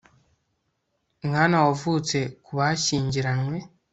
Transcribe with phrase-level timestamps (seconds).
[1.27, 3.57] mwana wavutse ku bashyingiranywe